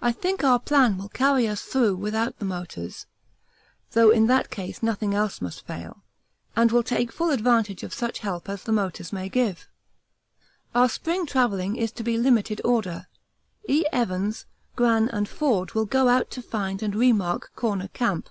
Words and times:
I 0.00 0.12
think 0.12 0.44
our 0.44 0.60
plan 0.60 0.96
will 0.96 1.08
carry 1.08 1.48
us 1.48 1.62
through 1.62 1.96
without 1.96 2.38
the 2.38 2.44
motors 2.44 3.06
(though 3.90 4.10
in 4.10 4.28
that 4.28 4.50
case 4.50 4.84
nothing 4.84 5.14
else 5.16 5.40
must 5.40 5.66
fail), 5.66 6.04
and 6.54 6.70
will 6.70 6.84
take 6.84 7.10
full 7.10 7.30
advantage 7.30 7.82
of 7.82 7.92
such 7.92 8.20
help 8.20 8.48
as 8.48 8.62
the 8.62 8.70
motors 8.70 9.12
may 9.12 9.28
give. 9.28 9.66
Our 10.76 10.88
spring 10.88 11.26
travelling 11.26 11.74
is 11.74 11.90
to 11.90 12.04
be 12.04 12.16
limited 12.16 12.60
order. 12.64 13.08
E. 13.68 13.84
Evans, 13.92 14.46
Gran, 14.76 15.08
and 15.08 15.28
Forde 15.28 15.72
will 15.74 15.86
go 15.86 16.06
out 16.08 16.30
to 16.30 16.40
find 16.40 16.80
and 16.80 16.94
re 16.94 17.12
mark 17.12 17.50
'Corner 17.56 17.88
Camp.' 17.88 18.30